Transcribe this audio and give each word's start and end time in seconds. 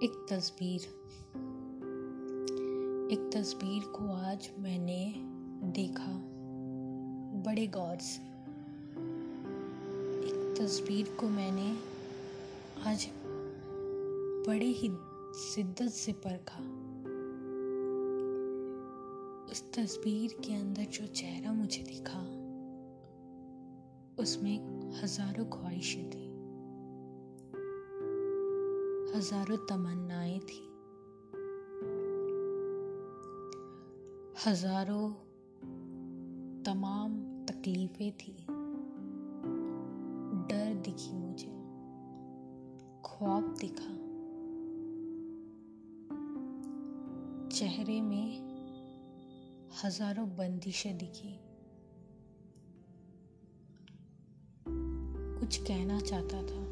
ایک 0.00 0.12
تصویر 0.28 0.80
ایک 3.10 3.32
تصویر 3.32 3.82
کو 3.92 4.12
آج 4.12 4.50
میں 4.58 4.78
نے 4.78 5.12
دیکھا۔ 5.76 6.12
بڑے 7.44 7.66
غور 7.74 7.96
سے 8.00 8.22
ایک 10.22 10.56
تصویر 10.56 11.04
کو 11.16 11.28
میں 11.28 11.50
نے 11.50 11.74
آج 12.84 13.08
بڑے 14.46 14.66
ہی 14.66 14.88
شدت 15.54 15.92
سے 15.92 16.12
پرکھا۔ 16.22 16.64
اس 19.50 19.62
تصویر 19.62 20.42
کے 20.42 20.56
اندر 20.56 20.82
جو 20.90 21.06
چہرہ 21.06 21.52
مجھے 21.52 21.84
دکھا، 21.84 22.24
اس 24.16 24.42
میں 24.42 24.58
ہزاروں 25.04 25.44
خواہشیں 25.50 26.10
تھیں۔ 26.10 26.27
ہزاروں 29.16 29.56
تمنائیں 29.56 30.40
تھیں۔ 30.46 30.68
ہزاروں 34.48 35.10
تمام 36.64 37.44
تکلیفیں 37.46 38.10
تھیں۔ 38.18 38.46
ڈر 40.48 40.72
دکھی 40.82 41.16
مجھے، 41.16 41.52
خواب 43.02 43.56
دکھا۔ 43.56 43.94
چہرے 47.50 48.00
میں 48.00 48.48
ہزاروں 49.86 50.26
بندشیں 50.26 50.92
دکھی 50.92 51.38
کچھ 55.40 55.60
کہنا 55.64 56.00
چاہتا 56.00 56.40
تھا۔ 56.46 56.67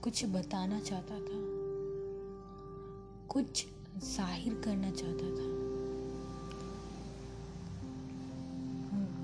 کچھ 0.00 0.24
بتانا 0.24 0.80
چاہتا 0.84 1.18
تھا۔ 1.18 1.38
کچھ 3.26 3.66
ظاہر 4.04 4.48
کرنا 4.62 4.90
چاہتا 4.90 5.26
تھا۔ 5.36 5.76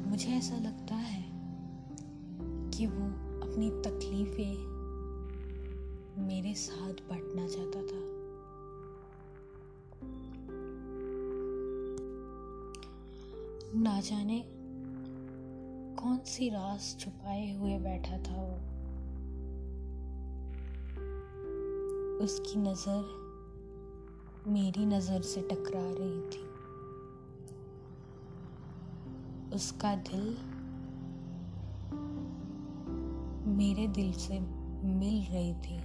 مجھے 0.06 0.32
ایسا 0.32 0.58
لگتا 0.62 1.12
ہے 1.12 1.22
کہ 2.72 2.86
وہ 2.86 3.08
اپنی 3.42 3.70
تکلیفیں 3.82 4.54
میرے 6.16 6.54
ساتھ 6.54 7.02
بٹنا 7.08 7.48
چاہتا 7.48 7.80
تھا۔ 7.88 8.12
نہ 13.74 14.00
جانے 14.04 14.42
کون 15.97 16.16
سی 16.24 16.50
راز 16.50 16.97
چھپائے 16.97 17.54
ہوئے 17.54 17.78
بیٹھا 17.78 18.16
تھا 18.24 18.36
وہ۔ 18.36 18.75
اس 22.20 22.41
کی 22.45 22.61
نظر 22.61 23.00
میری 24.47 24.84
نظر 24.84 25.22
سے 25.22 25.41
ٹکرا 25.48 25.92
رہی 25.98 26.20
تھی۔ 26.31 26.42
اس 29.53 29.72
کا 29.72 29.95
دل 30.12 30.34
میرے 33.47 33.87
دل 33.87 34.11
سے 34.14 34.39
مل 34.83 35.20
رہی 35.33 35.53
تھی۔ 35.62 35.77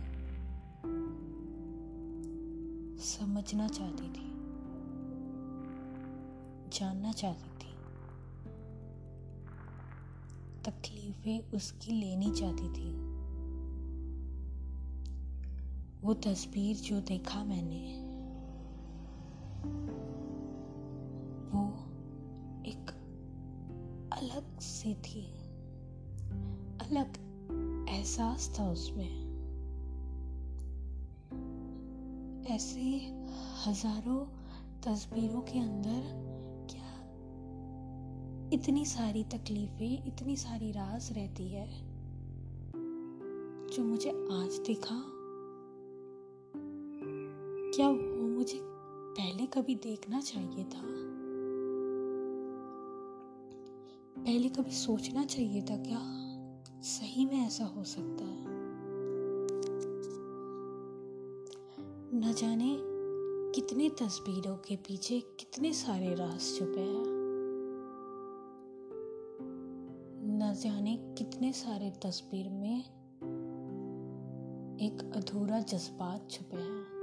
سمجھنا 2.99 3.67
چاہتی 3.67 4.07
تھی۔ 4.13 4.27
جاننا 6.71 7.11
چاہتی 7.13 7.49
تھی۔ 7.59 7.71
تکلیفیں 10.63 11.39
اس 11.51 11.71
کی 11.71 11.93
لینی 11.93 12.31
چاہتی 12.35 12.67
تھی۔ 12.73 13.10
وہ 16.11 16.15
تصویر 16.21 16.73
جو 16.81 16.99
دیکھا 16.99 17.43
میں 17.43 17.61
نے، 17.61 18.01
وہ 21.53 21.71
ایک 22.63 22.91
الگ 24.11 24.59
سی 24.59 24.93
تھی۔ 25.01 25.31
الگ 26.79 27.17
احساس 27.87 28.49
تھا 28.49 28.69
اس 28.69 28.91
میں۔ 28.91 29.09
ایسے 32.45 32.99
ہزاروں 33.67 34.25
تصویروں 34.81 35.41
کے 35.41 35.59
اندر 35.59 36.01
کیا 36.67 37.07
اتنی 38.51 38.85
ساری 38.85 39.23
تکلیفیں، 39.29 40.07
اتنی 40.07 40.35
ساری 40.35 40.73
راز 40.73 41.11
رہتی 41.11 41.55
ہے 41.55 41.65
جو 43.75 43.83
مجھے 43.83 44.11
آج 44.31 44.67
دکھا؟ 44.67 45.10
کیا 47.81 47.89
وہ 47.89 48.27
مجھے 48.27 48.59
پہلے 49.17 49.45
کبھی 49.49 49.75
دیکھنا 49.75 50.21
چاہیے 50.21 50.63
تھا۔ 50.69 50.81
پہلے 54.25 54.49
کبھی 54.49 54.71
سوچنا 54.71 55.25
چاہیے 55.25 55.61
تھا 55.61 55.75
کیا 55.75 55.99
صحیح 56.83 57.25
میں 57.25 57.43
ایسا 57.43 57.75
ہو 57.75 57.83
سکتا 57.83 58.25
ہے۔ 58.25 58.45
نہ 62.11 62.31
جانے 62.37 62.77
کتنے 63.55 63.89
تصویروں 63.89 64.57
کے 64.57 64.75
پیچھے 64.87 65.19
کتنے 65.37 65.73
سارے 65.73 66.15
راز 66.15 66.57
چھپے 66.57 66.81
ہیں۔ 66.81 67.03
نہ 70.21 70.53
جانے 70.61 70.97
کتنے 71.19 71.51
سارے 71.51 71.89
تصویر 72.01 72.49
میں 72.49 72.81
ایک 74.79 75.03
ادھورا 75.15 75.59
جذبات 75.59 76.31
چھپے 76.31 76.57
ہیں۔ 76.57 77.00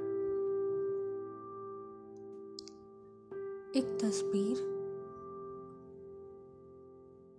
ایک 3.73 3.85
تصویر 4.01 4.57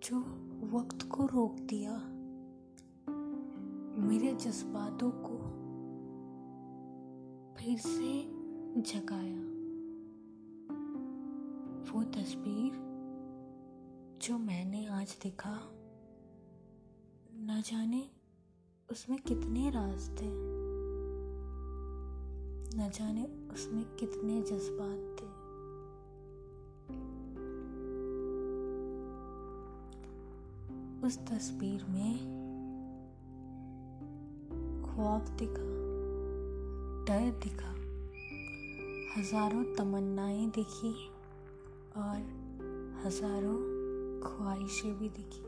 جو 0.02 0.16
وقت 0.72 1.06
کو 1.10 1.28
روک 1.34 1.58
دیا، 1.70 1.98
میرے 3.98 4.34
جذباتوں 4.38 5.12
کو 5.12 5.38
پھر 7.58 7.76
سے 7.82 8.32
جگایا۔ 8.76 9.42
وہ 11.94 12.04
تصویر 12.12 12.78
جو 14.20 14.38
میں 14.38 14.66
نے 14.66 14.88
آج 14.88 15.24
دیکھا، 15.24 15.58
نہ 17.34 17.60
جانے 17.66 18.08
اس 18.90 19.10
میں 19.10 19.18
کتنے 19.18 19.72
راز 19.74 20.12
تھے 20.16 20.30
نہ 22.78 22.84
جانے 22.94 23.26
اس 23.54 23.68
میں 23.72 23.84
کتنے 23.98 24.42
جذبات 24.42 25.18
تھے۔ 25.18 25.39
اس 31.10 31.18
تصویر 31.28 31.84
میں 31.90 32.14
خواب 34.84 35.36
دکھا، 35.36 35.70
ڈر 37.08 37.30
دکھا، 37.40 37.74
ہزاروں 39.20 39.64
تمنائیں 39.78 40.48
دکھی 40.48 40.92
اور 41.94 42.22
ہزاروں 43.08 43.58
خواہشیں 44.24 44.94
بھی 44.98 45.10
دکھی۔ 45.10 45.44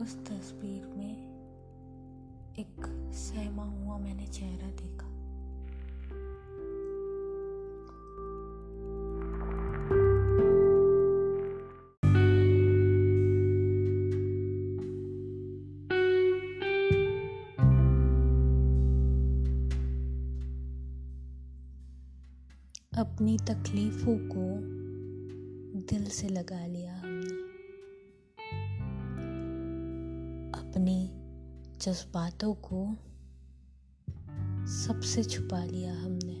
اس 0.00 0.16
تصویر 0.24 0.86
میں 0.86 1.14
ایک 2.54 2.86
سہما 3.12 3.66
ہوا 3.72 3.98
میں 3.98 4.14
نے 4.14 4.26
چہرہ 4.30 4.70
دیکھا۔ 4.78 5.01
اپنی 22.92 23.36
تکلیفوں 23.44 24.18
کو 24.28 24.58
دل 25.90 26.04
سے 26.10 26.28
لگا 26.28 26.66
لیا 26.66 27.00
ہم 27.02 27.08
نے۔ 27.08 27.34
اپنی 30.52 31.06
جذباتوں 31.80 32.54
کو 32.54 32.94
سب 34.66 35.04
سے 35.04 35.22
چھپا 35.22 35.64
لیا 35.64 35.92
ہم 36.02 36.18
نے۔ 36.22 36.34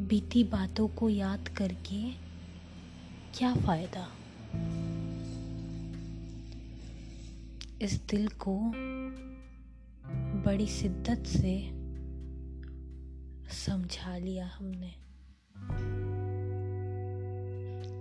بیتی 0.00 0.44
باتوں 0.44 0.88
کو 0.94 1.10
یاد 1.10 1.48
کر 1.54 1.72
کے 1.82 2.10
کیا 3.32 3.54
فائدہ؟ 3.64 4.04
اس 7.80 8.00
دل 8.12 8.26
کو 8.38 8.72
بڑی 10.44 10.66
شدت 10.66 11.28
سے 11.28 11.68
سمجھا 13.64 14.18
لیا 14.18 14.46
ہم 14.60 14.66
نے۔ 14.66 14.90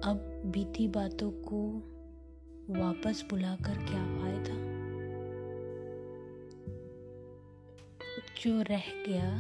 اب 0.03 0.17
بیتی 0.45 0.89
باتوں 0.89 1.33
کو 1.43 1.81
واپس 2.69 3.25
بلا 3.31 3.57
کر 3.63 3.73
کیا 3.87 4.19
فائدہ؟ 4.21 4.53
جو 8.45 8.63
رہ 8.69 9.05
گیا، 9.07 9.37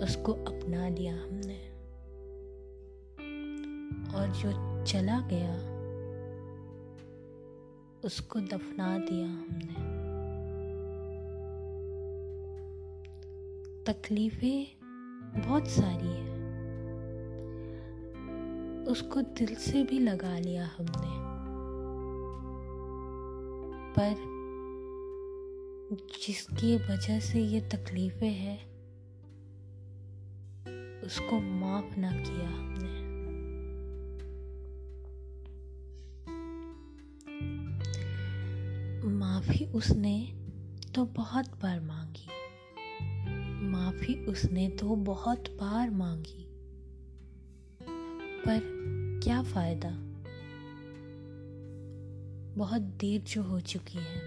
اس 0.00 0.16
کو 0.22 0.36
اپنا 0.46 0.88
لیا 0.88 1.14
ہم 1.14 1.40
نے۔ 1.44 1.70
اور 4.12 4.28
جو 4.40 4.50
چلا 4.84 5.20
گیا 5.30 5.79
اس 8.02 8.16
کو 8.16 8.38
دفنا 8.38 8.98
دیا 9.10 9.26
ہم 9.26 9.48
نے۔ 9.52 9.90
تکلیفیں 13.84 14.84
بہت 15.46 15.62
ساری 15.66 16.08
ہیں۔ 16.08 16.40
اس 18.86 19.02
کو 19.02 19.20
دل 19.20 19.54
سے 19.58 19.84
بھی 19.84 19.98
لگا 19.98 20.38
لیا 20.38 20.66
ہم 20.66 20.84
نے۔ 20.84 21.30
پر 23.94 24.14
جس 26.28 26.46
کی 26.46 26.76
وجہ 26.88 27.20
سے 27.20 27.40
یہ 27.40 27.60
تکلیفیں 27.68 28.30
ہیں، 28.30 28.56
اس 31.02 31.20
کو 31.30 31.40
معاف 31.40 31.98
نہ 31.98 32.06
کیا 32.24 32.50
ہم 32.50 32.74
نے۔ 32.82 32.99
معافی 39.50 39.66
اس 39.72 39.90
نے 39.90 40.32
تو 40.92 41.06
بہت 41.14 41.44
بار 41.60 41.78
مانگی۔ 41.78 42.26
معافی 43.68 44.14
اس 44.26 44.44
نے 44.44 44.70
تو 44.78 44.94
بہت 45.04 45.48
بار 45.58 45.88
مانگی۔ 45.88 46.44
پر 48.44 48.58
کیا 49.22 49.42
فائدہ؟ 49.52 49.88
بہت 52.58 52.82
دیر 53.00 53.20
جو 53.24 53.42
ہو 53.44 53.60
چکی 53.60 53.98
ہے۔ 53.98 54.18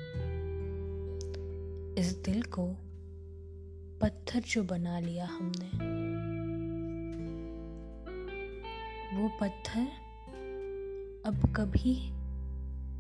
اس 1.95 2.25
دل 2.25 2.41
کو 2.41 2.73
پتھر 3.99 4.39
جو 4.45 4.63
بنا 4.63 4.99
لیا 4.99 5.25
ہم 5.25 5.51
نے۔ 5.59 5.69
وہ 9.21 9.29
پتھر 9.39 9.83
اب 11.23 11.33
کبھی 11.53 12.11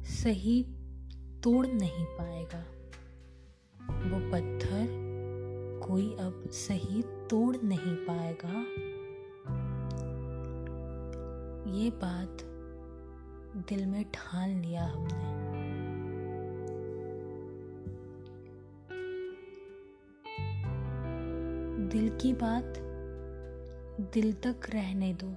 صحیح 0.05 0.63
توڑ 1.43 1.67
نہیں 1.67 2.17
پائے 2.17 2.45
گا۔ 2.53 2.63
وہ 4.11 4.31
پتھر 4.31 4.85
کوئی 5.87 6.15
اب 6.19 6.51
صحیح 6.51 7.01
توڑ 7.29 7.57
نہیں 7.63 8.07
پائے 8.07 8.33
گا۔ 8.43 8.63
یہ 11.65 11.89
بات 11.99 12.41
دل 13.69 13.85
میں 13.85 14.03
ٹھان 14.11 14.49
لیا 14.49 14.93
ہم 14.93 15.03
نے۔ 15.03 15.33
دل 21.91 22.09
کی 22.17 22.33
بات 22.33 22.79
دل 24.15 24.31
تک 24.41 24.69
رہنے 24.73 25.13
دو۔ 25.21 25.33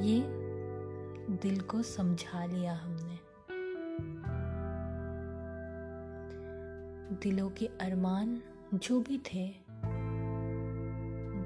یہ 0.00 0.22
دل 1.42 1.58
کو 1.60 1.82
سمجھا 1.82 2.46
لیا 2.46 2.84
ہم 2.84 2.92
نے۔ 2.92 3.07
دلوں 7.24 7.50
کے 7.54 7.66
ارمان 7.80 8.38
جو 8.72 9.00
بھی 9.00 9.18
تھے، 9.24 9.52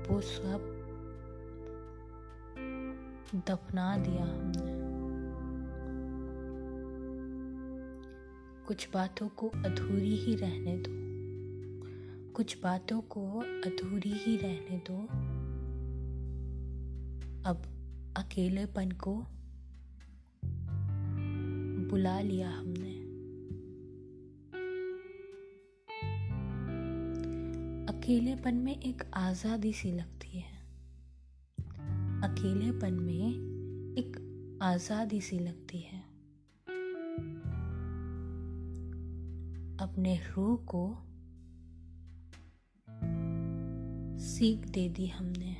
وہ 0.09 0.21
سب 0.21 0.59
دفنا 3.49 3.97
دیا 4.07 4.25
ہم 4.25 4.53
نے۔ 4.65 4.73
کچھ 8.65 8.89
باتوں 8.93 9.29
کو 9.35 9.51
ادھوری 9.65 10.27
ہی 10.27 10.37
رہنے 10.41 10.77
دو۔ 10.77 10.91
کچھ 12.33 12.57
باتوں 12.61 13.03
کو 13.03 13.43
ادھوری 13.65 14.13
ہی 14.27 14.39
رہنے 14.43 14.79
دو۔ 14.89 15.07
اب 17.45 17.57
اکیلے 18.15 18.65
پن 18.75 18.93
کو 18.93 19.23
بلا 21.91 22.21
لیا 22.21 22.51
ہم 22.61 22.69
نے۔ 22.69 22.92
اکیلے 28.03 28.35
پن 28.43 28.55
میں 28.55 28.73
ایک 28.73 29.03
آزادی 29.13 29.73
سی 29.73 29.91
لگتی 29.91 30.39
ہے 30.39 30.57
اکیلے 32.23 32.71
پن 32.81 32.95
میں 32.95 33.29
ایک 33.97 34.17
آزادی 34.61 35.21
سی 35.21 35.39
لگتی 35.39 35.83
ہے 35.93 36.01
اپنے 39.79 40.17
روح 40.37 40.57
کو 40.65 40.95
سیکھ 44.19 44.69
دے 44.69 44.89
دی 44.89 45.07
ہم 45.21 45.33
نے 45.37 45.55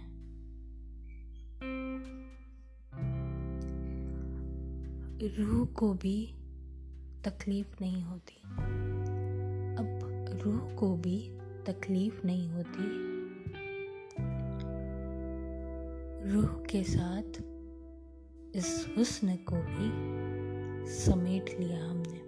روح 5.39 5.65
کو 5.73 5.93
بھی 5.93 6.27
تکلیف 7.23 7.81
نہیں 7.81 8.03
ہوتی 8.05 8.41
اب 9.79 10.05
روح 10.45 10.75
کو 10.75 10.97
بھی 10.97 11.39
تکلیف 11.65 12.25
نہیں 12.25 12.53
ہوتی۔ 12.53 12.89
روح 16.33 16.63
کے 16.69 16.83
ساتھ 16.85 17.43
اس 18.53 18.87
حسن 19.01 19.37
کو 19.37 19.57
بھی 19.57 19.91
سمیٹ 20.87 21.61
لیا 21.61 21.91
ہم 21.91 22.03
نے۔ 22.13 22.22